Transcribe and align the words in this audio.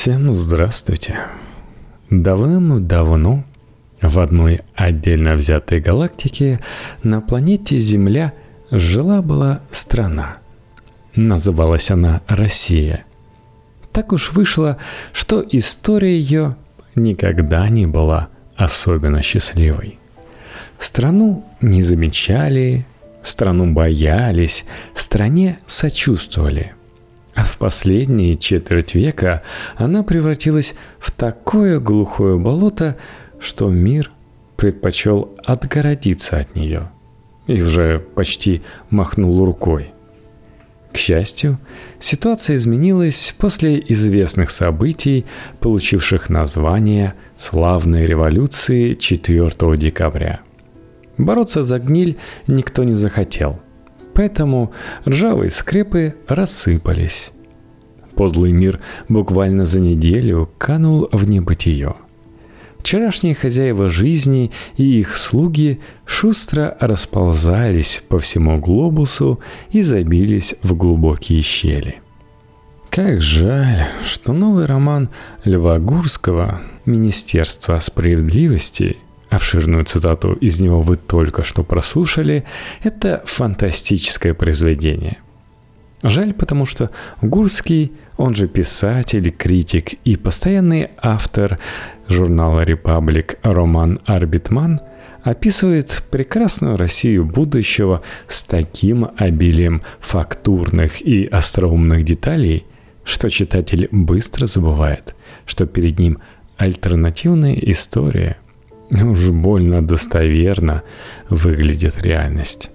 Всем 0.00 0.32
здравствуйте. 0.32 1.18
Давным-давно 2.08 3.44
в 4.00 4.18
одной 4.18 4.62
отдельно 4.74 5.34
взятой 5.34 5.80
галактике 5.80 6.60
на 7.02 7.20
планете 7.20 7.78
Земля 7.78 8.32
жила-была 8.70 9.60
страна. 9.70 10.38
Называлась 11.14 11.90
она 11.90 12.22
Россия. 12.28 13.04
Так 13.92 14.14
уж 14.14 14.32
вышло, 14.32 14.78
что 15.12 15.44
история 15.50 16.18
ее 16.18 16.56
никогда 16.94 17.68
не 17.68 17.86
была 17.86 18.30
особенно 18.56 19.20
счастливой. 19.20 19.98
Страну 20.78 21.44
не 21.60 21.82
замечали, 21.82 22.86
страну 23.22 23.74
боялись, 23.74 24.64
стране 24.94 25.58
сочувствовали– 25.66 26.72
в 27.34 27.58
последние 27.58 28.34
четверть 28.34 28.94
века 28.94 29.42
она 29.76 30.02
превратилась 30.02 30.74
в 30.98 31.10
такое 31.10 31.78
глухое 31.78 32.38
болото, 32.38 32.96
что 33.38 33.68
мир 33.68 34.10
предпочел 34.56 35.34
отгородиться 35.44 36.38
от 36.38 36.54
нее 36.54 36.90
и 37.46 37.62
уже 37.62 38.00
почти 38.14 38.62
махнул 38.90 39.44
рукой. 39.44 39.92
К 40.92 40.96
счастью, 40.96 41.58
ситуация 42.00 42.56
изменилась 42.56 43.34
после 43.38 43.78
известных 43.88 44.50
событий, 44.50 45.24
получивших 45.60 46.30
название 46.30 47.14
«Славной 47.38 48.06
революции 48.06 48.94
4 48.94 49.76
декабря». 49.76 50.40
Бороться 51.16 51.62
за 51.62 51.78
гниль 51.78 52.18
никто 52.48 52.82
не 52.82 52.92
захотел– 52.92 53.60
Поэтому 54.20 54.70
ржавые 55.08 55.48
скрепы 55.48 56.14
рассыпались. 56.28 57.32
Подлый 58.16 58.52
мир 58.52 58.78
буквально 59.08 59.64
за 59.64 59.80
неделю 59.80 60.50
канул 60.58 61.08
в 61.10 61.26
небытие. 61.26 61.94
Вчерашние 62.80 63.34
хозяева 63.34 63.88
жизни 63.88 64.50
и 64.76 65.00
их 65.00 65.16
слуги 65.16 65.80
шустро 66.04 66.76
расползались 66.80 68.02
по 68.10 68.18
всему 68.18 68.58
глобусу 68.58 69.40
и 69.70 69.80
забились 69.80 70.54
в 70.62 70.74
глубокие 70.74 71.40
щели. 71.40 72.02
Как 72.90 73.22
жаль, 73.22 73.86
что 74.04 74.34
новый 74.34 74.66
роман 74.66 75.08
Льва 75.46 75.78
Гурского 75.78 76.60
«Министерство 76.84 77.78
справедливости» 77.78 78.98
Обширную 79.30 79.84
цитату 79.84 80.32
из 80.32 80.60
него 80.60 80.80
вы 80.80 80.96
только 80.96 81.44
что 81.44 81.62
прослушали. 81.62 82.44
Это 82.82 83.22
фантастическое 83.24 84.34
произведение. 84.34 85.18
Жаль, 86.02 86.32
потому 86.32 86.66
что 86.66 86.90
Гурский, 87.22 87.92
он 88.16 88.34
же 88.34 88.48
писатель, 88.48 89.30
критик 89.30 89.94
и 90.04 90.16
постоянный 90.16 90.90
автор 91.00 91.58
журнала 92.08 92.62
«Репаблик» 92.62 93.38
Роман 93.42 94.00
Арбитман 94.04 94.80
описывает 95.22 96.02
прекрасную 96.10 96.76
Россию 96.76 97.24
будущего 97.24 98.02
с 98.26 98.42
таким 98.42 99.10
обилием 99.16 99.82
фактурных 100.00 101.02
и 101.02 101.26
остроумных 101.26 102.02
деталей, 102.02 102.64
что 103.04 103.28
читатель 103.28 103.88
быстро 103.92 104.46
забывает, 104.46 105.14
что 105.46 105.66
перед 105.66 105.98
ним 105.98 106.18
альтернативная 106.56 107.54
история– 107.54 108.36
Уж 109.04 109.30
больно 109.30 109.86
достоверно 109.86 110.82
выглядит 111.28 112.02
реальность. 112.02 112.70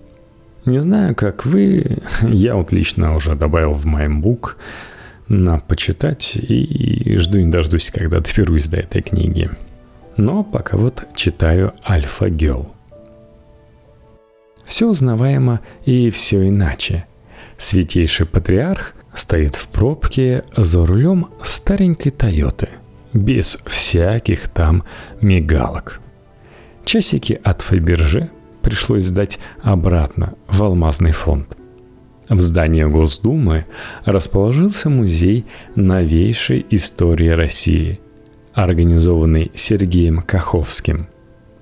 Не 0.65 0.79
знаю, 0.79 1.13
как 1.13 1.45
вы, 1.45 1.97
я 2.21 2.55
вот 2.55 2.71
лично 2.71 3.15
уже 3.15 3.35
добавил 3.35 3.73
в 3.73 3.85
MyBook 3.85 4.53
на 5.27 5.59
почитать 5.59 6.35
и 6.35 7.17
жду 7.17 7.39
не 7.39 7.51
дождусь, 7.51 7.91
когда 7.91 8.19
доберусь 8.19 8.67
до 8.67 8.77
этой 8.77 9.01
книги. 9.01 9.49
Но 10.17 10.43
пока 10.43 10.77
вот 10.77 11.03
читаю 11.15 11.73
Альфа 11.87 12.29
Гел. 12.29 12.71
Все 14.63 14.87
узнаваемо 14.87 15.59
и 15.85 16.09
все 16.09 16.47
иначе. 16.47 17.05
Святейший 17.57 18.25
патриарх 18.25 18.93
стоит 19.13 19.55
в 19.55 19.67
пробке 19.67 20.43
за 20.55 20.85
рулем 20.85 21.27
старенькой 21.43 22.11
Тойоты, 22.11 22.69
без 23.13 23.57
всяких 23.65 24.47
там 24.47 24.83
мигалок– 25.21 25.99
Часики 26.85 27.41
от 27.43 27.61
Фаберже 27.61 28.29
пришлось 28.61 29.05
сдать 29.05 29.39
обратно 29.63 30.35
в 30.47 30.61
алмазный 30.61 31.13
фонд. 31.13 31.57
В 32.29 32.39
здании 32.39 32.83
Госдумы 32.83 33.65
расположился 34.05 34.91
музей 34.91 35.45
новейшей 35.75 36.63
истории 36.69 37.29
России, 37.29 37.99
организованный 38.53 39.51
Сергеем 39.55 40.21
Каховским, 40.21 41.07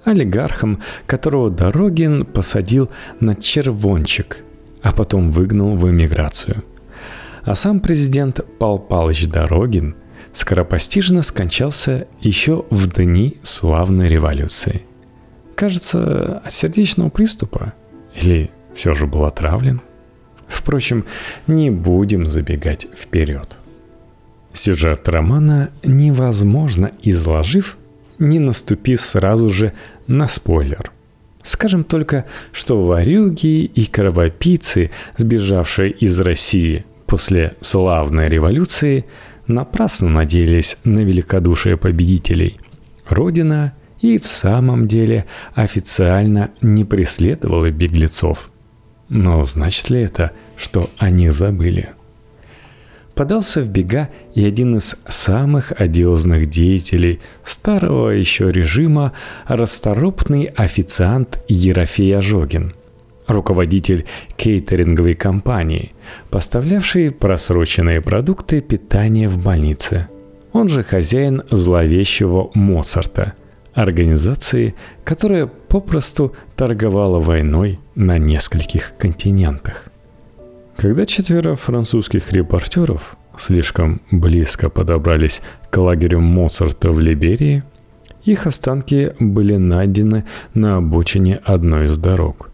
олигархом, 0.03 0.81
которого 1.06 1.50
Дорогин 1.50 2.25
посадил 2.25 2.91
на 3.22 3.35
червончик, 3.35 4.44
а 4.81 4.91
потом 4.91 5.31
выгнал 5.31 5.78
в 5.78 5.89
эмиграцию. 5.89 6.66
А 7.45 7.56
сам 7.56 7.79
президент 7.79 8.41
Пал 8.59 8.78
Палыч 8.78 9.28
Дорогин 9.28 9.95
скоропостижно 10.33 11.22
скончался 11.22 12.07
еще 12.19 12.66
в 12.69 12.89
дни 12.89 13.38
славной 13.44 14.09
революции– 14.09 14.83
Кажется, 15.55 16.39
от 16.43 16.51
сердечного 16.51 17.09
приступа. 17.09 17.73
Или 18.15 18.49
все 18.73 18.93
же 18.93 19.07
был 19.07 19.25
отравлен? 19.25 19.81
Впрочем, 20.47 21.05
не 21.47 21.69
будем 21.71 22.27
забегать 22.27 22.87
вперед. 22.95 23.57
Сюжет 24.53 25.07
романа 25.09 25.71
невозможно 25.83 26.91
изложив, 27.01 27.77
не 28.19 28.39
наступив 28.39 29.01
сразу 29.01 29.49
же 29.49 29.73
на 30.07 30.27
спойлер. 30.27 30.91
Скажем 31.41 31.83
только, 31.83 32.25
что 32.51 32.83
варюги 32.83 33.65
и 33.65 33.85
кровопийцы, 33.85 34.91
сбежавшие 35.17 35.91
из 35.91 36.19
России 36.19 36.85
после 37.05 37.55
славной 37.61 38.29
революции, 38.29 39.05
напрасно 39.47 40.09
надеялись 40.09 40.77
на 40.83 40.99
великодушие 40.99 41.75
победителей. 41.75 42.59
Родина 43.07 43.73
и 44.03 44.19
в 44.19 44.27
самом 44.27 44.87
деле 44.87 45.25
официально 45.55 46.51
не 46.61 46.83
преследовала 46.83 47.71
беглецов. 47.71 48.51
Но 49.07 49.45
значит 49.45 49.89
ли 49.89 50.01
это, 50.01 50.33
что 50.57 50.89
они 50.97 51.29
забыли? 51.29 51.91
Подался 53.15 53.61
в 53.61 53.69
бега 53.69 54.09
и 54.35 54.45
один 54.45 54.77
из 54.77 54.95
самых 55.07 55.71
одиозных 55.71 56.49
деятелей 56.49 57.21
старого 57.43 58.09
еще 58.09 58.51
режима 58.51 59.13
расторопный 59.47 60.45
официант 60.45 61.41
Ерофей 61.47 62.17
Ожогин– 62.17 62.73
руководитель 63.27 64.05
кейтеринговой 64.35 65.13
компании, 65.13 65.93
поставлявший 66.29 67.11
просроченные 67.11 68.01
продукты 68.01 68.59
питания 68.59 69.29
в 69.29 69.41
больнице. 69.41 70.09
Он 70.51 70.67
же 70.67 70.83
хозяин 70.83 71.43
зловещего 71.51 72.51
Моцарта, 72.53 73.33
организации, 73.73 74.75
которая 75.03 75.47
попросту 75.47 76.35
торговала 76.56 77.19
войной 77.19 77.79
на 77.95 78.17
нескольких 78.17 78.94
континентах. 78.97 79.89
Когда 80.78 81.06
четверо 81.06 81.56
французских 81.56 82.31
репортеров 82.31 83.16
слишком 83.38 84.01
близко 84.12 84.69
подобрались 84.69 85.41
к 85.69 85.78
лагерю 85.78 86.19
Моцарта 86.19 86.91
в 86.91 87.00
Либерии, 87.00 87.63
их 88.23 88.47
останки 88.47 89.13
были 89.19 89.57
найдены 89.57 90.25
на 90.53 90.78
обочине 90.78 91.41
одной 91.44 91.85
из 91.85 91.97
дорог. 91.97 92.50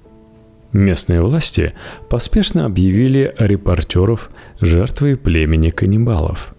Местные 0.72 1.22
власти 1.22 1.74
поспешно 2.10 2.66
объявили 2.66 3.34
репортеров 3.38 4.30
жертвой 4.60 5.18
племени 5.18 5.70
каннибалов 5.70 6.54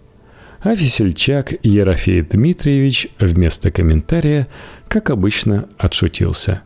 а 0.61 0.75
весельчак 0.75 1.53
Ерофей 1.63 2.21
Дмитриевич 2.21 3.07
вместо 3.19 3.71
комментария, 3.71 4.47
как 4.87 5.09
обычно, 5.09 5.67
отшутился. 5.77 6.61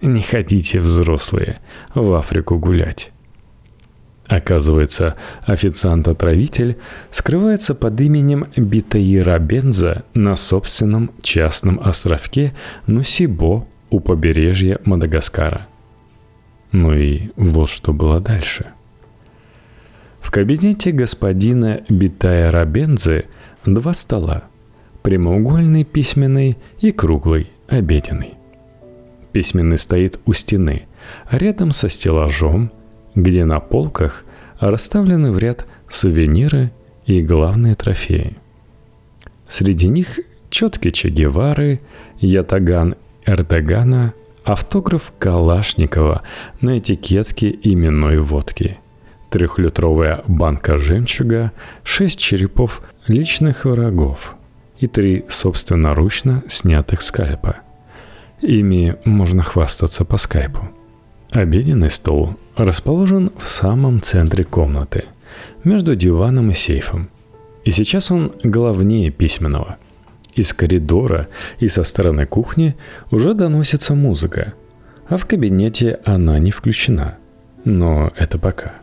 «Не 0.00 0.20
ходите, 0.20 0.80
взрослые, 0.80 1.60
в 1.94 2.12
Африку 2.14 2.58
гулять». 2.58 3.12
Оказывается, 4.26 5.16
официант-отравитель 5.46 6.78
скрывается 7.10 7.74
под 7.74 8.00
именем 8.00 8.46
Битаира 8.56 9.38
Бенза 9.38 10.04
на 10.14 10.36
собственном 10.36 11.10
частном 11.22 11.78
островке 11.80 12.54
Нусибо 12.86 13.66
у 13.90 14.00
побережья 14.00 14.80
Мадагаскара. 14.84 15.66
Ну 16.72 16.94
и 16.94 17.28
вот 17.36 17.68
что 17.68 17.92
было 17.92 18.20
дальше– 18.20 18.72
в 20.22 20.30
кабинете 20.30 20.92
господина 20.92 21.82
Битая 21.88 22.50
Рабензе 22.50 23.26
два 23.66 23.92
стола. 23.92 24.44
Прямоугольный 25.02 25.84
письменный 25.84 26.56
и 26.80 26.92
круглый 26.92 27.50
обеденный. 27.68 28.34
Письменный 29.32 29.78
стоит 29.78 30.20
у 30.24 30.32
стены, 30.32 30.86
рядом 31.30 31.72
со 31.72 31.88
стеллажом, 31.88 32.70
где 33.14 33.44
на 33.44 33.60
полках 33.60 34.24
расставлены 34.60 35.32
в 35.32 35.38
ряд 35.38 35.66
сувениры 35.88 36.70
и 37.04 37.20
главные 37.20 37.74
трофеи. 37.74 38.36
Среди 39.48 39.88
них 39.88 40.20
четки 40.50 40.90
Че 40.90 41.08
Гевары, 41.08 41.80
Ятаган 42.20 42.94
Эрдогана, 43.26 44.14
автограф 44.44 45.12
Калашникова 45.18 46.22
на 46.60 46.78
этикетке 46.78 47.58
именной 47.62 48.18
водки, 48.18 48.78
трехлитровая 49.32 50.20
банка 50.28 50.76
жемчуга, 50.76 51.52
шесть 51.82 52.20
черепов 52.20 52.82
личных 53.06 53.64
врагов 53.64 54.36
и 54.78 54.86
три 54.86 55.24
собственноручно 55.28 56.42
снятых 56.48 57.00
скальпа. 57.00 57.56
Ими 58.42 58.96
можно 59.06 59.42
хвастаться 59.42 60.04
по 60.04 60.18
скайпу. 60.18 60.68
Обеденный 61.30 61.90
стол 61.90 62.36
расположен 62.56 63.30
в 63.38 63.46
самом 63.46 64.02
центре 64.02 64.44
комнаты, 64.44 65.06
между 65.64 65.96
диваном 65.96 66.50
и 66.50 66.54
сейфом. 66.54 67.08
И 67.64 67.70
сейчас 67.70 68.10
он 68.10 68.32
главнее 68.44 69.10
письменного. 69.10 69.78
Из 70.34 70.52
коридора 70.52 71.28
и 71.58 71.68
со 71.68 71.84
стороны 71.84 72.26
кухни 72.26 72.76
уже 73.10 73.32
доносится 73.32 73.94
музыка, 73.94 74.52
а 75.08 75.16
в 75.16 75.24
кабинете 75.24 76.00
она 76.04 76.38
не 76.38 76.50
включена. 76.50 77.16
Но 77.64 78.12
это 78.16 78.38
пока. 78.38 78.81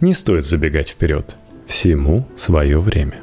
Не 0.00 0.14
стоит 0.14 0.44
забегать 0.44 0.90
вперед. 0.90 1.36
Всему 1.66 2.26
свое 2.36 2.80
время. 2.80 3.20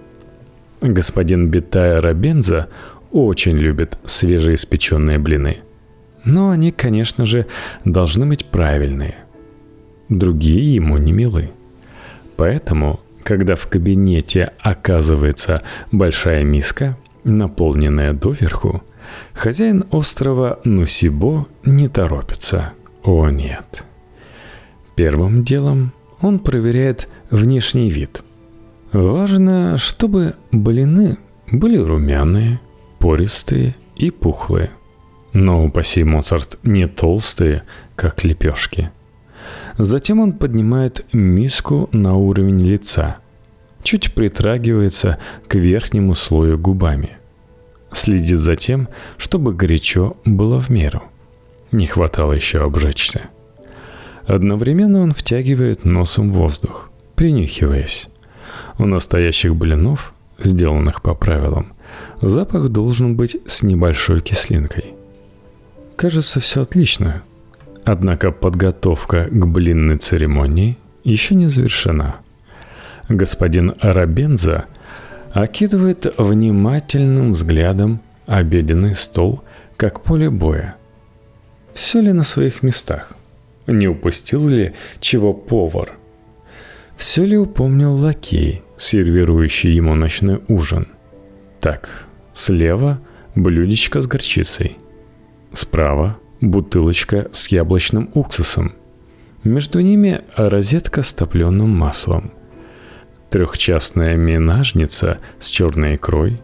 Господин 0.81 1.49
Битая 1.49 2.01
Рабенза 2.01 2.69
очень 3.11 3.57
любит 3.57 3.97
свежеиспеченные 4.05 5.19
блины– 5.19 5.59
но 6.23 6.51
они, 6.51 6.71
конечно 6.71 7.25
же, 7.25 7.47
должны 7.85 8.25
быть 8.25 8.45
правильные. 8.45 9.15
Другие 10.09 10.75
ему 10.75 10.97
не 10.97 11.11
милы. 11.11 11.51
Поэтому, 12.37 12.99
когда 13.23 13.55
в 13.55 13.67
кабинете 13.67 14.51
оказывается 14.59 15.61
большая 15.91 16.43
миска, 16.43 16.97
наполненная 17.23 18.13
доверху, 18.13 18.83
хозяин 19.33 19.85
острова 19.91 20.59
Нусибо 20.63 21.47
не 21.65 21.87
торопится. 21.87 22.73
О 23.03 23.29
нет. 23.29 23.85
Первым 24.95 25.43
делом 25.43 25.93
он 26.21 26.39
проверяет 26.39 27.07
внешний 27.29 27.89
вид. 27.89 28.23
Важно, 28.91 29.77
чтобы 29.77 30.35
блины 30.51 31.17
были 31.51 31.77
румяные, 31.77 32.59
пористые 32.99 33.75
и 33.95 34.11
пухлые– 34.11 34.71
но, 35.33 35.63
упаси 35.63 36.03
Моцарт, 36.03 36.59
не 36.63 36.87
толстые, 36.87 37.63
как 37.95 38.23
лепешки. 38.23 38.91
Затем 39.77 40.19
он 40.19 40.33
поднимает 40.33 41.05
миску 41.13 41.89
на 41.91 42.15
уровень 42.15 42.59
лица, 42.59 43.17
чуть 43.81 44.13
притрагивается 44.13 45.17
к 45.47 45.55
верхнему 45.55 46.15
слою 46.15 46.57
губами. 46.59 47.17
Следит 47.93 48.39
за 48.39 48.55
тем, 48.55 48.89
чтобы 49.17 49.53
горячо 49.53 50.17
было 50.25 50.59
в 50.59 50.69
меру. 50.69 51.03
Не 51.71 51.87
хватало 51.87 52.33
еще 52.33 52.63
обжечься. 52.63 53.29
Одновременно 54.25 55.01
он 55.01 55.11
втягивает 55.11 55.85
носом 55.85 56.31
воздух, 56.31 56.91
принюхиваясь. 57.15 58.09
У 58.77 58.85
настоящих 58.85 59.55
блинов, 59.55 60.13
сделанных 60.39 61.01
по 61.01 61.13
правилам, 61.13 61.73
запах 62.21 62.69
должен 62.69 63.15
быть 63.15 63.37
с 63.45 63.63
небольшой 63.63 64.21
кислинкой– 64.21 64.93
Кажется, 66.01 66.39
все 66.39 66.63
отлично. 66.63 67.21
Однако 67.85 68.31
подготовка 68.31 69.27
к 69.29 69.45
блинной 69.45 69.97
церемонии 69.97 70.79
еще 71.03 71.35
не 71.35 71.45
завершена. 71.45 72.15
Господин 73.07 73.75
Арабенза 73.79 74.65
окидывает 75.31 76.11
внимательным 76.17 77.33
взглядом 77.33 78.01
обеденный 78.25 78.95
стол, 78.95 79.43
как 79.77 80.01
поле 80.01 80.31
боя. 80.31 80.75
Все 81.75 82.01
ли 82.01 82.11
на 82.13 82.23
своих 82.23 82.63
местах? 82.63 83.13
Не 83.67 83.87
упустил 83.87 84.47
ли 84.47 84.73
чего 84.99 85.33
повар? 85.33 85.93
Все 86.97 87.25
ли 87.25 87.37
упомнил 87.37 87.93
лакей, 87.95 88.63
сервирующий 88.77 89.71
ему 89.71 89.95
ночной 89.95 90.41
ужин? 90.47 90.87
Так, 91.59 92.07
слева 92.33 92.99
блюдечко 93.35 94.01
с 94.01 94.07
горчицей– 94.07 94.77
Справа 95.53 96.17
бутылочка 96.39 97.29
с 97.33 97.49
яблочным 97.49 98.09
уксусом. 98.13 98.73
Между 99.43 99.81
ними 99.81 100.21
розетка 100.37 101.01
с 101.01 101.11
топленым 101.11 101.69
маслом. 101.69 102.31
Трехчастная 103.29 104.15
минажница 104.15 105.19
с 105.39 105.49
черной 105.49 105.95
икрой, 105.95 106.41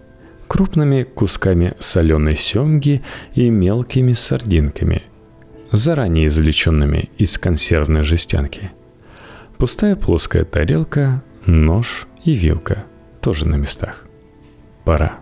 крупными 0.48 1.04
кусками 1.04 1.74
соленой 1.80 2.36
семги 2.36 3.02
и 3.34 3.50
мелкими 3.50 4.12
сардинками, 4.12 5.04
заранее 5.72 6.28
извлеченными 6.28 7.10
из 7.18 7.38
консервной 7.38 8.04
жестянки. 8.04 8.72
Пустая 9.58 9.96
плоская 9.96 10.46
тарелка, 10.46 11.24
нож 11.46 12.08
и 12.24 12.34
вилка 12.34 12.86
тоже 13.22 13.48
на 13.48 13.56
местах. 13.56 14.06
Пора. 14.84 15.20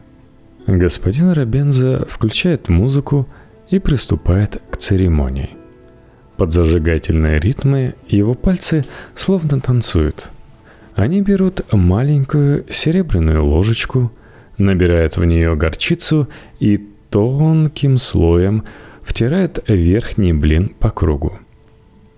Господин 0.67 1.31
Робенза 1.31 2.05
включает 2.09 2.69
музыку 2.69 3.27
и 3.69 3.79
приступает 3.79 4.61
к 4.69 4.77
церемонии. 4.77 5.51
Под 6.37 6.51
зажигательные 6.51 7.39
ритмы 7.39 7.95
его 8.07 8.33
пальцы 8.33 8.85
словно 9.15 9.61
танцуют. 9.61 10.29
Они 10.95 11.21
берут 11.21 11.61
маленькую 11.71 12.65
серебряную 12.69 13.43
ложечку, 13.43 14.11
набирают 14.57 15.17
в 15.17 15.25
нее 15.25 15.55
горчицу 15.55 16.27
и 16.59 16.77
тонким 17.09 17.97
слоем 17.97 18.63
втирают 19.05 19.63
верхний 19.69 20.33
блин 20.33 20.73
по 20.77 20.89
кругу. 20.89 21.39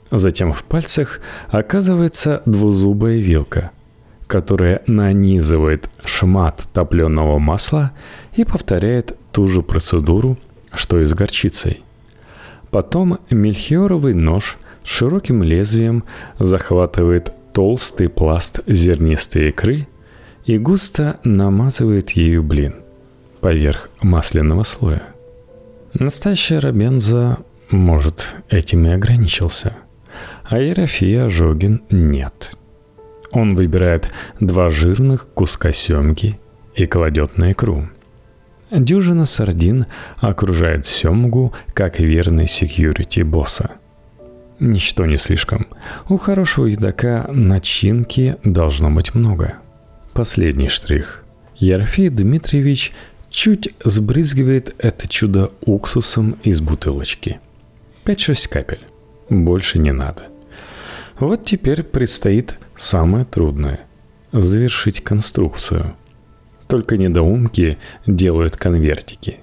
Затем 0.10 0.54
в 0.54 0.64
пальцах 0.64 1.20
оказывается 1.50 2.42
двузубая 2.46 3.18
вилка, 3.18 3.70
которая 4.26 4.82
нанизывает 4.88 5.90
шмат 6.04 6.64
топленого 6.74 7.38
масла 7.38 7.92
и 8.36 8.44
повторяет 8.44 9.16
ту 9.32 9.48
же 9.48 9.62
процедуру 9.62 10.38
что 10.74 11.00
и 11.02 11.06
с 11.06 11.14
горчицей. 11.14 11.84
Потом 12.72 13.20
мельхиоровый 13.30 14.14
нож 14.14 14.58
с 14.84 14.88
широким 14.90 15.44
лезвием 15.44 16.04
захватывает 16.40 17.34
толстый 17.54 18.10
пласт 18.10 18.62
зернистой 18.68 19.50
икры 19.50 19.88
и 20.46 20.58
густо 20.58 21.20
намазывает 21.24 22.12
ею 22.12 22.44
блин 22.44 22.76
поверх 23.42 23.90
масляного 24.02 24.64
слоя. 24.64 25.04
Настоящий 26.00 26.60
Робенза, 26.60 27.38
может, 27.70 28.36
этим 28.50 28.86
и 28.86 28.92
ограничился, 28.92 29.76
а 30.44 30.60
Ерофия 30.60 31.26
Ожогин 31.26 31.82
нет. 31.90 32.56
Он 33.32 33.56
выбирает 33.56 34.12
два 34.40 34.70
жирных 34.70 35.28
куска 35.34 35.72
семги 35.72 36.40
и 36.76 36.86
кладет 36.86 37.38
на 37.38 37.52
икру– 37.52 37.90
Дюжина 38.72 39.26
сардин 39.26 39.86
окружает 40.18 40.86
семгу, 40.86 41.54
как 41.74 42.00
верный 42.00 42.48
секьюрити 42.48 43.22
босса. 43.22 43.72
Ничто 44.60 45.06
не 45.06 45.18
слишком. 45.18 45.68
У 46.10 46.18
хорошего 46.18 46.66
едока 46.66 47.30
начинки 47.32 48.36
должно 48.44 48.90
быть 48.90 49.14
много. 49.16 49.54
Последний 50.14 50.68
штрих. 50.68 51.24
Ерофей 51.56 52.10
Дмитриевич 52.10 52.92
чуть 53.38 53.70
сбрызгивает 53.84 54.74
это 54.80 55.08
чудо 55.08 55.52
уксусом 55.62 56.38
из 56.42 56.60
бутылочки. 56.60 57.40
5-6 58.06 58.50
капель. 58.50 58.82
Больше 59.30 59.78
не 59.78 59.92
надо. 59.92 60.24
Вот 61.20 61.46
теперь 61.46 61.84
предстоит 61.84 62.58
самое 62.76 63.26
трудное– 63.26 63.82
завершить 64.32 65.04
конструкцию– 65.04 65.94
только 66.68 66.98
недоумки 66.98 67.78
делают 68.08 68.58
конвертики. 68.58 69.38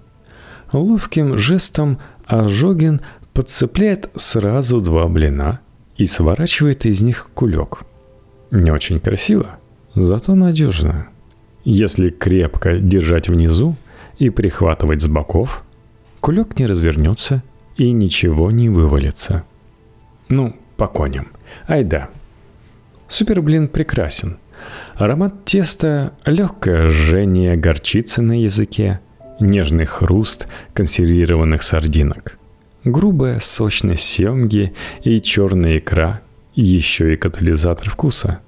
Ловким 0.72 1.38
жестом 1.38 2.00
Ожогин 2.26 3.00
подцепляет 3.32 4.10
сразу 4.16 4.80
два 4.80 5.06
блина 5.06 5.60
и 5.96 6.06
сворачивает 6.06 6.84
из 6.84 7.00
них 7.00 7.30
кулек. 7.32 7.82
Не 8.50 8.72
очень 8.72 8.98
красиво, 8.98 9.58
зато 9.94 10.34
надежно. 10.34 11.06
Если 11.64 12.10
крепко 12.10 12.76
держать 12.76 13.28
внизу 13.28 13.74
и 14.18 14.30
прихватывать 14.30 15.02
с 15.02 15.06
боков, 15.06 15.64
кулек 16.20 16.58
не 16.58 16.66
развернется 16.66 17.42
и 17.76 17.92
ничего 17.92 18.50
не 18.50 18.68
вывалится. 18.68 19.44
Ну, 20.28 20.56
по 20.76 20.86
коням. 20.86 21.28
Ай 21.68 21.84
да. 21.84 22.08
Суперблин 23.08 23.68
прекрасен– 23.68 24.38
Аромат 24.96 25.44
теста, 25.44 26.12
легкое 26.24 26.88
жжение 26.88 27.56
горчицы 27.56 28.22
на 28.22 28.42
языке, 28.42 29.00
нежный 29.40 29.86
хруст 29.86 30.46
консервированных 30.72 31.62
сардинок, 31.62 32.38
грубая 32.84 33.40
сочность 33.40 34.04
семги 34.04 34.72
и 35.02 35.20
черная 35.20 35.78
икра, 35.78 36.20
еще 36.54 37.12
и 37.12 37.16
катализатор 37.16 37.90
вкуса. 37.90 38.40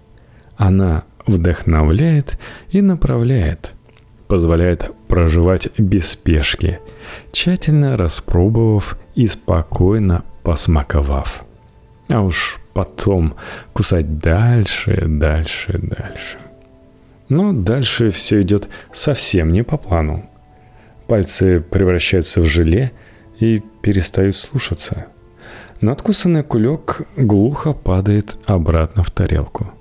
Она 0.57 1.05
вдохновляет 1.27 2.39
и 2.71 2.81
направляет, 2.81 3.75
позволяет 4.29 4.93
проживать 5.09 5.69
без 5.79 6.11
спешки, 6.11 6.81
тщательно 7.33 7.97
распробовав 7.97 8.99
и 9.15 9.27
спокойно 9.27 10.25
посмаковав. 10.43 11.45
А 12.09 12.21
уж 12.23 12.59
потом 12.73 13.35
кусать 13.73 14.19
дальше, 14.19 15.05
дальше, 15.07 15.79
дальше. 15.79 16.39
Но 17.29 17.53
дальше 17.53 18.11
все 18.11 18.43
идет 18.43 18.69
совсем 18.93 19.53
не 19.53 19.63
по 19.65 19.77
плану. 19.77 20.29
Пальцы 21.09 21.61
превращаются 21.61 22.41
в 22.41 22.45
желе 22.45 22.93
и 23.39 23.63
перестают 23.83 24.37
слушаться. 24.37 25.07
Надкусанный 25.81 26.43
кулек 26.43 27.03
глухо 27.17 27.73
падает 27.73 28.37
обратно 28.47 29.03
в 29.03 29.11
тарелку. 29.11 29.73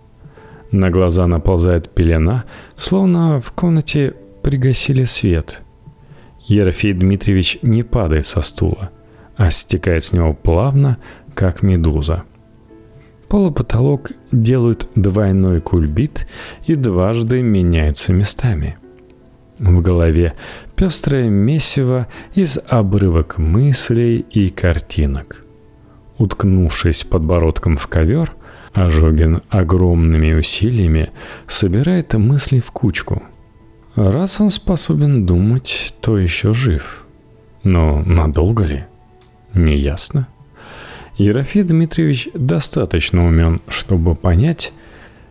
На 0.72 0.90
глаза 0.90 1.26
наползает 1.28 1.90
пелена, 1.90 2.44
словно 2.76 3.40
в 3.40 3.52
комнате 3.52 4.16
пригасили 4.46 5.06
свет. 5.06 5.64
Ерофей 6.46 6.94
Дмитриевич 6.94 7.58
не 7.64 7.82
падает 7.82 8.28
со 8.28 8.42
стула, 8.42 8.92
а 9.36 9.50
стекает 9.50 10.04
с 10.04 10.14
него 10.14 10.36
плавно, 10.36 11.00
как 11.34 11.64
медуза. 11.64 12.26
Пол 13.28 13.50
и 13.50 13.52
потолок 13.52 14.12
делают 14.32 14.88
двойной 14.94 15.62
кульбит 15.62 16.28
и 16.68 16.76
дважды 16.76 17.42
меняются 17.42 18.14
местами. 18.14 18.78
В 19.58 19.82
голове 19.82 20.36
пестрое 20.76 21.28
месиво 21.28 22.08
из 22.36 22.60
обрывок 22.68 23.40
мыслей 23.40 24.20
и 24.30 24.50
картинок. 24.50 25.44
Уткнувшись 26.20 27.04
подбородком 27.04 27.78
в 27.78 27.88
ковер, 27.88 28.32
Ожогин 28.74 29.42
огромными 29.50 30.34
усилиями 30.34 31.10
собирает 31.48 32.14
мысли 32.14 32.60
в 32.60 32.70
кучку. 32.70 33.24
Раз 33.96 34.42
он 34.42 34.50
способен 34.50 35.26
думать, 35.26 35.94
то 36.02 36.18
еще 36.18 36.54
жив. 36.54 37.06
Но 37.64 38.02
надолго 38.02 38.66
ли? 38.66 38.86
Неясно. 39.54 40.28
Ерофей 41.18 41.64
Дмитриевич 41.64 42.28
достаточно 42.34 43.26
умен, 43.26 43.62
чтобы 43.70 44.16
понять, 44.16 44.74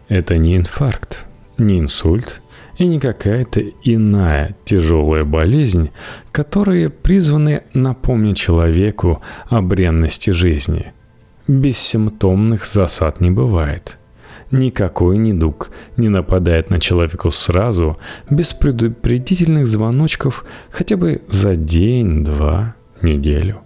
это 0.09 0.39
не 0.39 0.57
инфаркт, 0.57 1.27
не 1.59 1.79
инсульт 1.79 2.41
и 2.79 2.87
не 2.87 2.99
какая-то 2.99 3.61
иная 3.83 4.57
тяжелая 4.65 5.25
болезнь, 5.25 5.91
которые 6.33 6.89
призваны 6.89 7.65
напомнить 7.75 8.39
человеку 8.39 9.21
о 9.51 9.61
бренности 9.61 10.31
жизни. 10.31 10.95
Бессимптомных 11.47 12.65
засад 12.65 13.21
не 13.21 13.31
бывает. 13.31 13.99
Никакой 14.51 15.17
недуг 15.17 15.71
не 15.97 16.09
нападает 16.09 16.71
на 16.71 16.79
человеку 16.81 17.31
сразу, 17.31 17.99
без 18.31 18.53
предупредительных 18.53 19.67
звоночков 19.67 20.45
хотя 20.71 20.97
бы 20.97 21.23
за 21.29 21.57
день, 21.57 22.25
два, 22.25 22.75
неделю. 23.03 23.61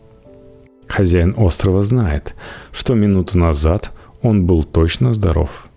Хозяин 0.87 1.35
острова 1.37 1.83
знает, 1.83 2.35
что 2.73 2.95
минуту 2.95 3.39
назад 3.39 3.93
он 4.23 4.47
был 4.47 4.65
точно 4.65 5.13
здоров. 5.13 5.69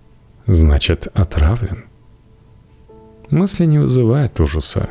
Значит, 0.48 1.08
отравлен. 1.14 1.86
Мысли 3.30 3.66
не 3.66 3.80
вызывают 3.80 4.40
ужаса. 4.40 4.90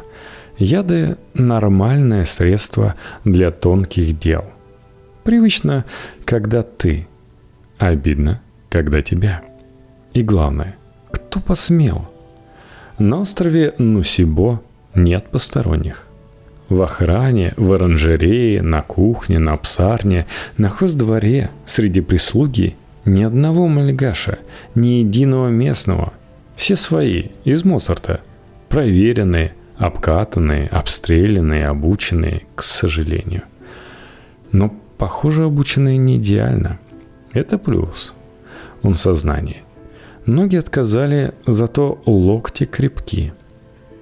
Яды– 0.57 1.17
нормальное 1.35 2.25
средство 2.25 2.95
для 3.25 3.50
тонких 3.50 4.19
дел. 4.19 4.45
Привычно, 5.25 5.85
когда 6.25 6.62
ты. 6.62 7.07
Обидно, 7.79 8.43
когда 8.69 9.00
тебя. 9.00 9.43
И 10.12 10.23
главное, 10.23 10.76
кто 11.11 11.40
посмел? 11.40 12.09
На 12.99 13.21
острове 13.21 13.75
Нусибо 13.79 14.61
нет 14.95 15.26
посторонних. 15.31 16.07
В 16.69 16.83
охране, 16.83 17.55
в 17.57 17.73
оранжерее, 17.73 18.62
на 18.62 18.83
кухне, 18.83 19.38
на 19.38 19.57
псарне, 19.57 20.26
на 20.57 20.69
хоздворе, 20.69 21.50
среди 21.64 22.00
прислуги 22.00 22.76
ни 23.05 23.23
одного 23.23 23.67
мальгаша, 23.67 24.38
ни 24.75 25.00
единого 25.00 25.49
местного. 25.49 26.12
Все 26.57 26.76
свои, 26.76 27.29
из 27.45 27.64
Моцарта– 27.64 28.21
проверенные, 28.69 29.55
обкатанные, 29.76 30.69
обстрелянные, 30.69 31.67
обученные, 31.67 32.43
к 32.55 32.62
сожалению. 32.62 33.43
Но, 34.52 34.75
похоже, 34.99 35.45
обученные 35.45 35.97
не 35.97 36.17
идеально. 36.17 36.79
Это 37.33 37.59
плюс. 37.59 38.14
Он 38.83 38.95
сознание. 38.95 39.62
Ноги 40.27 40.57
отказали, 40.57 41.33
зато 41.47 42.00
локти 42.07 42.65
крепки. 42.65 43.33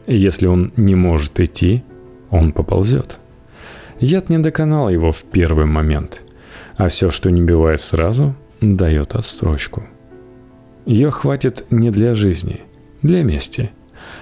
Если 0.07 0.47
он 0.47 0.73
не 0.77 0.95
может 0.95 1.41
идти, 1.41 1.83
он 2.31 2.53
поползет. 2.53 3.19
Яд 4.01 4.29
не 4.29 4.39
доконал 4.39 4.89
его 4.89 5.13
в 5.13 5.23
первый 5.25 5.67
момент, 5.67 6.23
а 6.77 6.89
все, 6.89 7.11
что 7.11 7.31
не 7.31 7.43
бивает 7.43 7.81
сразу, 7.81 8.35
дает 8.61 9.15
отстрочку. 9.15 9.85
Ее 10.87 11.11
хватит 11.11 11.67
не 11.71 11.91
для 11.91 12.15
жизни, 12.15 12.61
для 13.03 13.23
мести– 13.23 13.71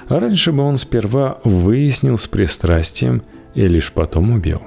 Раньше 0.09 0.53
бы 0.53 0.63
он 0.63 0.77
сперва 0.77 1.39
выяснил 1.45 2.19
с 2.19 2.27
пристрастием 2.27 3.23
и 3.55 3.67
лишь 3.67 3.93
потом 3.93 4.33
убил. 4.33 4.63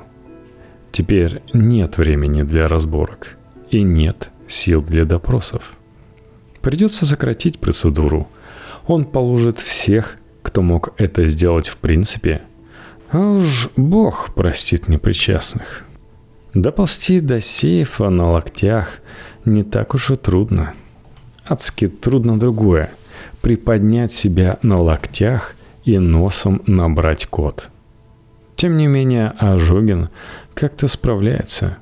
Теперь 0.92 1.42
нет 1.54 1.98
времени 1.98 2.44
для 2.44 2.68
разборок 2.68 3.38
и 3.70 3.82
нет 3.82 4.32
сил 4.48 4.82
для 4.82 5.06
допросов. 5.06 5.76
Придется 6.62 7.06
сократить 7.06 7.60
процедуру. 7.60 8.28
Он 8.88 9.06
положит 9.06 9.60
всех, 9.60 10.18
кто 10.42 10.62
мог 10.62 10.94
это 10.98 11.26
сделать 11.26 11.68
в 11.68 11.78
принципе. 11.78 12.42
А 13.12 13.20
уж 13.20 13.70
Бог 13.76 14.34
простит 14.34 14.88
непричастных. 14.88 15.86
Доползти 16.54 17.20
до 17.20 17.42
сейфа 17.42 18.10
на 18.10 18.32
локтях 18.32 19.00
не 19.46 19.64
так 19.64 19.94
уж 19.94 20.12
и 20.12 20.16
трудно. 20.16 20.74
Адски 21.46 21.88
трудно 21.88 22.40
другое– 22.40 22.92
приподнять 23.42 24.14
себя 24.14 24.60
на 24.62 24.82
локтях 24.82 25.56
и 25.86 25.98
носом 25.98 26.62
набрать 26.68 27.26
код. 27.26 27.70
Тем 28.56 28.78
не 28.78 28.88
менее, 28.88 29.34
Ожогин 29.38 30.10
как-то 30.54 30.88
справляется. 30.88 31.78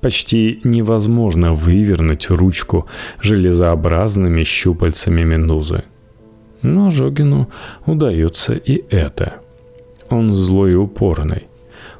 Почти 0.00 0.60
невозможно 0.64 1.52
вывернуть 1.52 2.30
ручку 2.30 2.86
железообразными 3.20 4.44
щупальцами 4.44 5.24
Медузы. 5.24 5.84
Но 6.62 6.88
Ожогину 6.88 7.48
удается 7.86 8.54
и 8.54 8.84
это. 8.90 9.40
Он 10.10 10.30
злой 10.30 10.72
и 10.72 10.76
упорный. 10.76 11.48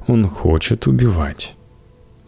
Он 0.06 0.28
хочет 0.28 0.86
убивать. 0.86 1.54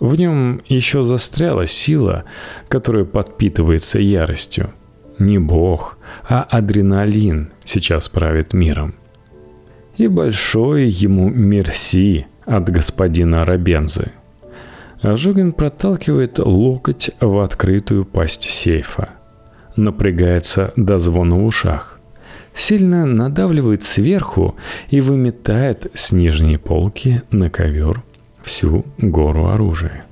В 0.00 0.18
нем 0.18 0.60
еще 0.66 1.02
застряла 1.02 1.66
сила, 1.66 2.24
которая 2.68 3.04
подпитывается 3.04 3.98
яростью– 3.98 4.70
не 5.20 5.38
бог, 5.38 5.98
а 6.28 6.42
адреналин 6.42 7.52
сейчас 7.62 8.08
правит 8.08 8.54
миром. 8.54 8.94
И 9.98 10.08
большое 10.08 10.88
ему 10.88 11.28
мерси 11.28 12.26
от 12.46 12.70
господина 12.70 13.44
Рабензы. 13.44 14.12
Ожогин 15.02 15.52
проталкивает 15.52 16.38
локоть 16.38 17.10
в 17.20 17.38
открытую 17.38 18.04
пасть 18.04 18.44
сейфа. 18.44 19.10
Напрягается 19.76 20.72
до 20.76 20.98
звона 20.98 21.36
в 21.36 21.44
ушах. 21.44 22.00
Сильно 22.54 23.06
надавливает 23.06 23.82
сверху 23.82 24.56
и 24.90 25.00
выметает 25.00 25.86
с 25.94 26.12
нижней 26.12 26.58
полки 26.58 27.22
на 27.30 27.48
ковер 27.48 28.02
всю 28.42 28.84
гору 28.98 29.46
оружия. 29.46 30.04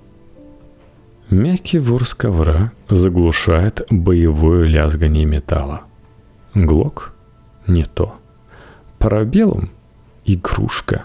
Мягкий 1.28 1.78
ворс 1.78 2.14
ковра 2.14 2.72
заглушает 2.88 3.82
боевое 3.90 4.64
лязгание 4.64 5.26
металла. 5.26 5.82
Глок? 6.54 7.12
Не 7.66 7.84
то. 7.84 8.14
Парабеллум? 8.98 9.70
Игрушка. 10.24 11.04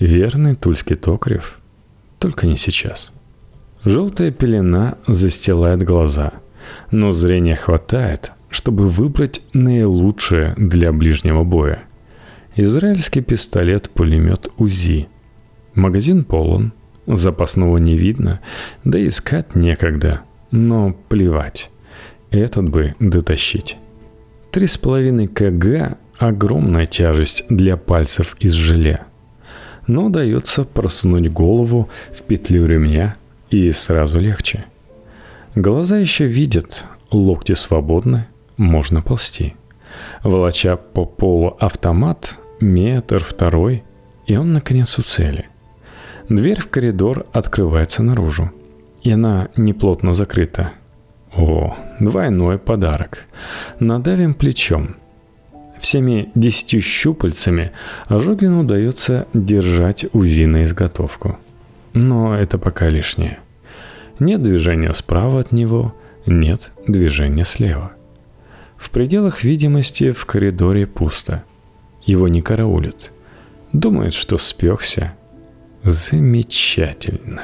Верный 0.00 0.56
тульский 0.56 0.96
токарев? 0.96 1.60
Только 2.18 2.46
не 2.46 2.56
сейчас. 2.56 3.12
Желтая 3.84 4.30
пелена 4.30 4.98
застилает 5.06 5.82
глаза, 5.82 6.32
но 6.90 7.12
зрения 7.12 7.54
хватает, 7.54 8.32
чтобы 8.50 8.88
выбрать 8.88 9.42
наилучшее 9.52 10.54
для 10.56 10.92
ближнего 10.92 11.44
боя. 11.44 11.80
Израильский 12.56 13.20
пистолет-пулемет 13.20 14.48
УЗИ. 14.56 15.08
Магазин 15.74 16.24
полон, 16.24 16.72
Запасного 17.08 17.78
не 17.78 17.96
видно, 17.96 18.40
да 18.84 19.04
искать 19.06 19.54
некогда. 19.54 20.20
Но 20.50 20.94
плевать. 21.08 21.70
Этот 22.30 22.68
бы 22.68 22.94
дотащить. 23.00 23.78
Три 24.50 24.66
с 24.66 24.76
половиной 24.76 25.26
кг– 25.26 25.96
огромная 26.18 26.84
тяжесть 26.84 27.46
для 27.48 27.78
пальцев 27.78 28.36
из 28.40 28.52
желе. 28.52 29.00
Но 29.88 30.06
удается 30.06 30.64
просунуть 30.64 31.32
голову 31.32 31.88
в 32.12 32.22
петлю 32.22 32.66
ремня 32.66 33.16
и 33.50 33.72
сразу 33.72 34.20
легче. 34.20 34.66
Глаза 35.56 35.96
еще 35.96 36.26
видят, 36.26 36.84
локти 37.10 37.54
свободны, 37.54 38.26
можно 38.56 39.02
ползти. 39.02 39.56
Волоча 40.22 40.76
по 40.76 41.04
полу 41.04 41.56
автомат, 41.58 42.36
метр, 42.60 43.24
второй, 43.24 43.82
и 44.26 44.36
он 44.36 44.52
наконец 44.52 44.98
у 44.98 45.02
цели. 45.02 45.48
Дверь 46.28 46.60
в 46.60 46.68
коридор 46.68 47.26
открывается 47.32 48.02
наружу, 48.02 48.52
и 49.02 49.10
она 49.10 49.48
неплотно 49.56 50.12
закрыта. 50.12 50.72
О, 51.34 51.76
двойной 51.98 52.58
подарок. 52.58 53.26
Надавим 53.80 54.34
плечом. 54.34 54.96
Всеми 55.80 56.30
десятью 56.34 56.80
щупальцами 56.80 57.72
Ожогину 58.06 58.60
удается 58.60 59.26
держать 59.32 60.06
УЗИ 60.12 60.44
на 60.44 60.64
изготовку. 60.64 61.38
Но 61.92 62.36
это 62.36 62.58
пока 62.58 62.88
лишнее. 62.88 63.38
Нет 64.18 64.42
движения 64.42 64.92
справа 64.94 65.40
от 65.40 65.52
него, 65.52 65.94
нет 66.26 66.72
движения 66.86 67.44
слева. 67.44 67.92
В 68.76 68.90
пределах 68.90 69.44
видимости 69.44 70.12
в 70.12 70.24
коридоре 70.26 70.86
пусто. 70.86 71.44
Его 72.04 72.28
не 72.28 72.42
караулят. 72.42 73.12
Думает, 73.72 74.14
что 74.14 74.38
спекся. 74.38 75.12
Замечательно. 75.84 77.42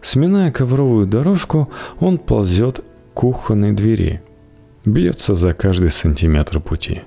Сминая 0.00 0.52
ковровую 0.52 1.06
дорожку, 1.06 1.70
он 1.98 2.18
ползет 2.18 2.80
к 2.80 3.14
кухонной 3.14 3.72
двери. 3.72 4.22
Бьется 4.84 5.34
за 5.34 5.52
каждый 5.52 5.90
сантиметр 5.90 6.60
пути. 6.60 7.02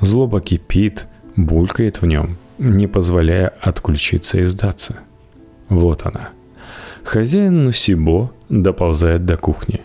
Злоба 0.00 0.40
кипит, 0.40 1.06
булькает 1.36 2.00
в 2.00 2.06
нем, 2.06 2.36
не 2.58 2.86
позволяя 2.86 3.48
отключиться 3.60 4.38
и 4.38 4.44
сдаться. 4.44 5.00
Вот 5.68 6.06
она. 6.06 6.30
Хозяин 7.04 7.64
Нусибо 7.64 8.32
доползает 8.48 9.24
до 9.24 9.36
кухни. 9.36 9.80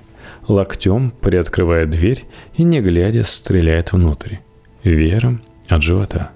Локтем 0.47 1.11
приоткрывает 1.21 1.89
дверь 1.89 2.25
и, 2.55 2.63
не 2.63 2.81
глядя, 2.81 3.23
стреляет 3.23 3.93
внутрь. 3.93 4.37
Веером 4.83 5.41
от 5.69 5.81
живота. 5.81 6.31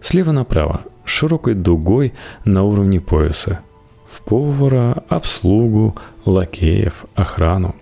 Слева 0.00 0.32
направо, 0.32 0.82
широкой 1.04 1.54
дугой 1.54 2.14
на 2.44 2.64
уровне 2.64 3.00
пояса. 3.00 3.60
В 4.06 4.22
повара, 4.22 5.04
обслугу, 5.08 5.96
лакеев, 6.24 7.04
охрану. 7.14 7.76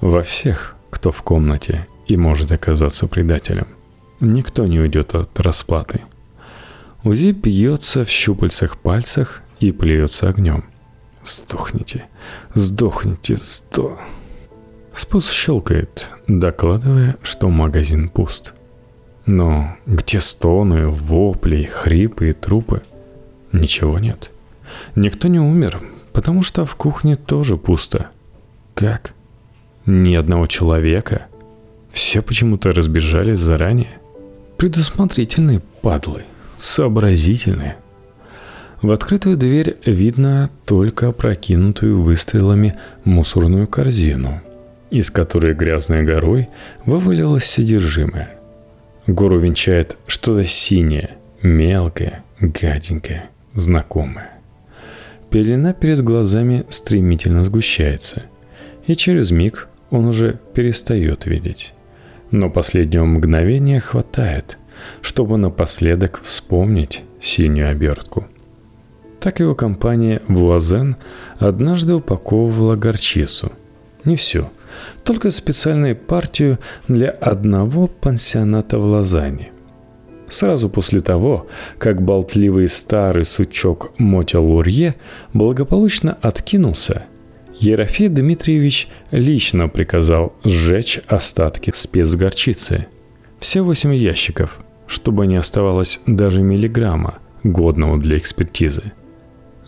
Во 0.00 0.22
всех, 0.22 0.76
кто 0.90 1.12
в 1.12 1.22
комнате 1.22 1.86
и 2.06 2.16
может 2.16 2.50
оказаться 2.50 3.06
предателем. 3.06 3.68
Никто 4.20 4.66
не 4.66 4.80
уйдет 4.80 5.14
от 5.14 5.38
расплаты. 5.38 6.02
Узи 7.04 7.30
бьется 7.32 8.04
в 8.04 8.10
щупальцах 8.10 8.78
пальцах 8.78 9.42
и 9.60 9.70
плюется 9.70 10.28
огнем. 10.28 10.64
Сдохните, 11.22 12.06
сдохните, 12.54 13.36
сто... 13.36 13.98
Спуск 14.92 15.32
щелкает, 15.32 16.10
докладывая, 16.26 17.18
что 17.22 17.48
магазин 17.50 18.08
пуст. 18.08 18.54
Но 19.26 19.76
где 19.86 20.20
стоны, 20.20 20.88
вопли, 20.88 21.62
хрипы 21.64 22.30
и 22.30 22.32
трупы? 22.32 22.82
Ничего 23.52 24.00
нет. 24.00 24.32
Никто 24.96 25.28
не 25.28 25.38
умер, 25.38 25.80
потому 26.12 26.42
что 26.42 26.64
в 26.64 26.74
кухне 26.74 27.14
тоже 27.14 27.56
пусто. 27.56 28.08
Как? 28.74 29.12
Ни 29.86 30.14
одного 30.14 30.46
человека. 30.46 31.26
Все 31.92 32.20
почему-то 32.20 32.72
разбежались 32.72 33.38
заранее. 33.38 34.00
Предусмотрительные 34.58 35.62
падлы, 35.82 36.24
сообразительные. 36.56 37.76
В 38.82 38.90
открытую 38.90 39.36
дверь 39.36 39.76
видно 39.86 40.50
только 40.66 41.12
прокинутую 41.12 42.02
выстрелами 42.02 42.76
мусорную 43.04 43.68
корзину, 43.68 44.42
из 44.90 45.12
которой 45.12 45.54
грязной 45.54 46.02
горой 46.02 46.48
вывалилось 46.84 47.44
содержимое. 47.44 48.36
Гору 49.06 49.38
венчает 49.38 49.96
что-то 50.08 50.44
синее, 50.44 51.10
мелкое, 51.40 52.24
гаденькое, 52.40 53.30
знакомое. 53.54 54.32
Пелена 55.30 55.72
перед 55.72 56.02
глазами 56.02 56.66
стремительно 56.68 57.44
сгущается, 57.44 58.24
и 58.88 58.96
через 58.96 59.30
миг 59.30 59.68
он 59.90 60.06
уже 60.06 60.40
перестает 60.52 61.26
видеть 61.26 61.74
но 62.30 62.50
последнего 62.50 63.04
мгновения 63.04 63.80
хватает, 63.80 64.58
чтобы 65.02 65.36
напоследок 65.36 66.20
вспомнить 66.22 67.02
синюю 67.20 67.70
обертку. 67.70 68.26
Так 69.20 69.40
его 69.40 69.54
компания 69.54 70.22
«Вуазен» 70.28 70.96
однажды 71.38 71.94
упаковывала 71.94 72.76
горчицу. 72.76 73.52
Не 74.04 74.16
всю, 74.16 74.48
только 75.02 75.30
специальную 75.30 75.96
партию 75.96 76.58
для 76.86 77.10
одного 77.10 77.88
пансионата 77.88 78.78
в 78.78 78.84
Лозанне. 78.84 79.50
Сразу 80.28 80.68
после 80.68 81.00
того, 81.00 81.48
как 81.78 82.02
болтливый 82.02 82.68
старый 82.68 83.24
сучок 83.24 83.92
Мотя 83.98 84.40
Лурье 84.40 84.94
благополучно 85.32 86.16
откинулся– 86.20 87.04
Ерофей 87.60 88.08
Дмитриевич 88.08 88.88
лично 89.10 89.68
приказал 89.68 90.32
сжечь 90.44 91.00
остатки 91.08 91.72
спецгорчицы. 91.74 92.86
Все 93.40 93.62
восемь 93.62 93.94
ящиков, 93.94 94.60
чтобы 94.86 95.26
не 95.26 95.36
оставалось 95.36 96.00
даже 96.06 96.40
миллиграмма, 96.40 97.18
годного 97.42 97.98
для 97.98 98.16
экспертизы. 98.16 98.92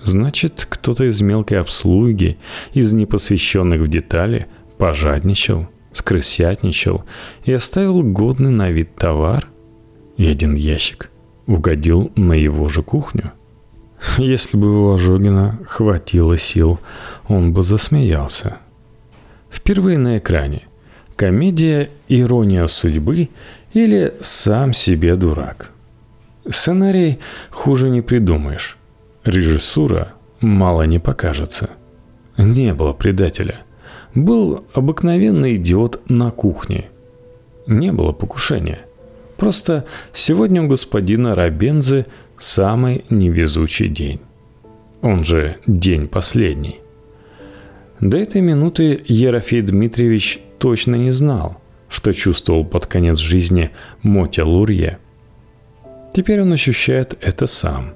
Значит, 0.02 0.66
кто-то 0.70 1.04
из 1.04 1.20
мелкой 1.20 1.60
обслуги, 1.60 2.38
из 2.74 2.92
непосвященных 2.92 3.80
в 3.80 3.88
детали, 3.88 4.46
пожадничал, 4.78 5.68
скрысятничал 5.92 7.04
и 7.44 7.52
оставил 7.52 8.02
годный 8.04 8.50
на 8.50 8.70
вид 8.70 8.94
товар, 8.94 9.48
и 10.16 10.26
один 10.26 10.54
ящик 10.54 11.10
угодил 11.46 12.12
на 12.14 12.34
его 12.34 12.68
же 12.68 12.82
кухню– 12.82 13.32
если 14.18 14.56
бы 14.56 14.80
у 14.80 14.92
Ожогина 14.92 15.58
хватило 15.66 16.36
сил, 16.36 16.80
он 17.28 17.52
бы 17.52 17.62
засмеялся. 17.62 18.58
Впервые 19.50 19.98
на 19.98 20.18
экране. 20.18 20.62
Комедия 21.16 21.90
«Ирония 22.08 22.66
судьбы» 22.66 23.28
или 23.74 24.14
«Сам 24.20 24.72
себе 24.72 25.16
дурак». 25.16 25.72
Сценарий 26.48 27.18
хуже 27.50 27.90
не 27.90 28.00
придумаешь. 28.00 28.78
Режиссура 29.24 30.14
мало 30.40 30.82
не 30.82 30.98
покажется. 30.98 31.70
Не 32.38 32.72
было 32.72 32.94
предателя. 32.94 33.60
Был 34.14 34.64
обыкновенный 34.72 35.56
идиот 35.56 36.00
на 36.08 36.30
кухне. 36.30 36.88
Не 37.66 37.92
было 37.92 38.12
покушения. 38.12 38.80
Просто 39.36 39.84
сегодня 40.12 40.62
у 40.62 40.68
господина 40.68 41.34
Рабензы 41.34 42.06
самый 42.40 43.04
невезучий 43.10 43.88
день. 43.88 44.20
Он 45.02 45.22
же 45.22 45.58
день 45.66 46.08
последний. 46.08 46.80
До 48.00 48.16
этой 48.16 48.40
минуты 48.40 49.02
Ерофей 49.06 49.60
Дмитриевич 49.60 50.40
точно 50.58 50.96
не 50.96 51.10
знал, 51.10 51.60
что 51.88 52.12
чувствовал 52.12 52.64
под 52.64 52.86
конец 52.86 53.18
жизни 53.18 53.70
Мотя 54.02 54.44
Лурье. 54.44 54.98
Теперь 56.12 56.40
он 56.40 56.52
ощущает 56.52 57.16
это 57.20 57.46
сам. 57.46 57.92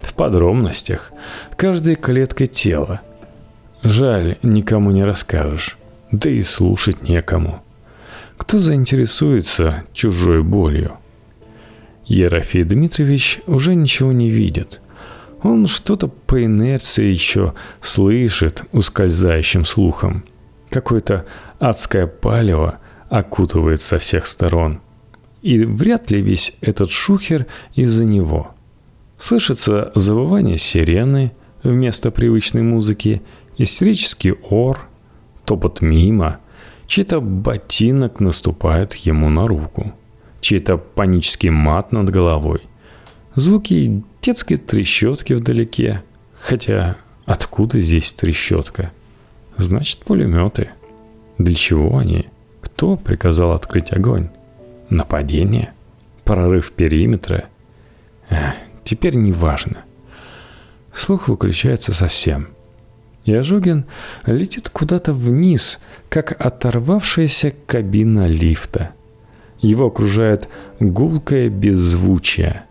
В 0.00 0.14
подробностях, 0.14 1.12
каждой 1.56 1.94
клеткой 1.94 2.48
тела. 2.48 3.02
Жаль, 3.82 4.38
никому 4.42 4.90
не 4.90 5.04
расскажешь, 5.04 5.76
да 6.10 6.28
и 6.30 6.42
слушать 6.42 7.02
некому. 7.02 7.62
Кто 8.36 8.58
заинтересуется 8.58 9.84
чужой 9.92 10.42
болью? 10.42 10.96
Ерофей 12.06 12.64
Дмитриевич 12.64 13.40
уже 13.46 13.74
ничего 13.74 14.12
не 14.12 14.28
видит. 14.28 14.80
Он 15.42 15.66
что-то 15.66 16.08
по 16.08 16.44
инерции 16.44 17.06
еще 17.06 17.54
слышит 17.80 18.64
ускользающим 18.72 19.64
слухом. 19.64 20.24
Какое-то 20.70 21.26
адское 21.58 22.06
палево 22.06 22.78
окутывает 23.08 23.80
со 23.80 23.98
всех 23.98 24.26
сторон. 24.26 24.80
И 25.42 25.58
вряд 25.64 26.10
ли 26.10 26.20
весь 26.20 26.56
этот 26.60 26.90
шухер 26.90 27.46
из-за 27.74 28.04
него. 28.04 28.54
Слышится 29.18 29.90
завывание 29.94 30.58
сирены 30.58 31.32
вместо 31.62 32.10
привычной 32.10 32.62
музыки, 32.62 33.22
истерический 33.58 34.34
ор, 34.48 34.88
топот 35.44 35.80
мимо, 35.80 36.38
чей-то 36.86 37.20
ботинок 37.20 38.20
наступает 38.20 38.94
ему 38.94 39.28
на 39.28 39.46
руку– 39.46 39.92
чей-то 40.42 40.76
панический 40.76 41.48
мат 41.48 41.92
над 41.92 42.10
головой, 42.10 42.62
звуки 43.34 44.02
детской 44.20 44.56
трещотки 44.56 45.32
вдалеке. 45.32 46.02
Хотя 46.38 46.96
откуда 47.24 47.78
здесь 47.78 48.12
трещотка? 48.12 48.92
Значит, 49.56 50.00
пулеметы. 50.00 50.70
Для 51.38 51.54
чего 51.54 51.96
они? 51.96 52.26
Кто 52.60 52.96
приказал 52.96 53.52
открыть 53.52 53.92
огонь? 53.92 54.28
Нападение? 54.90 55.72
Прорыв 56.24 56.72
периметра? 56.72 57.44
Эх, 58.28 58.54
теперь 58.84 59.14
не 59.14 59.32
важно. 59.32 59.84
Слух 60.92 61.28
выключается 61.28 61.92
совсем. 61.94 62.48
И 63.24 63.32
Ожогин 63.32 63.84
летит 64.26 64.68
куда-то 64.68 65.12
вниз, 65.12 65.78
как 66.08 66.32
оторвавшаяся 66.44 67.54
кабина 67.66 68.26
лифта– 68.26 68.90
Его 69.62 69.86
окружает 69.86 70.48
гулкое 70.80 71.48
беззвучие. 71.48 72.64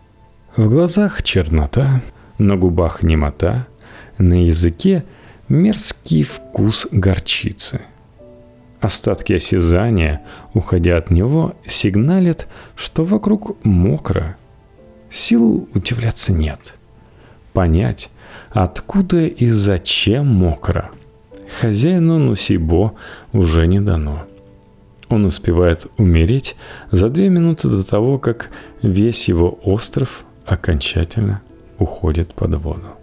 В 0.56 0.68
глазах 0.68 1.22
чернота, 1.22 2.02
на 2.36 2.56
губах 2.56 3.02
немота, 3.02 3.66
на 4.18 4.44
языке 4.44 5.04
мерзкий 5.48 6.22
вкус 6.22 6.86
горчицы. 6.92 7.80
Остатки 8.80 9.32
осязания, 9.32 10.20
уходя 10.52 10.98
от 10.98 11.10
него, 11.10 11.54
сигналят, 11.64 12.46
что 12.76 13.04
вокруг 13.04 13.56
мокро. 13.64 14.36
Сил 15.08 15.68
удивляться 15.72 16.32
нет. 16.32 16.74
Понять, 17.54 18.10
откуда 18.50 19.24
и 19.24 19.48
зачем 19.48 20.26
мокро, 20.26 20.90
хозяину 21.60 22.18
Нусибо 22.18 22.92
уже 23.32 23.66
не 23.66 23.80
дано– 23.80 24.26
он 25.12 25.26
успевает 25.26 25.86
умереть 25.98 26.56
за 26.90 27.08
две 27.08 27.28
минуты 27.28 27.68
до 27.68 27.86
того, 27.86 28.18
как 28.18 28.50
весь 28.82 29.28
его 29.28 29.58
остров 29.62 30.24
окончательно 30.46 31.42
уходит 31.78 32.32
под 32.34 32.54
воду. 32.54 33.01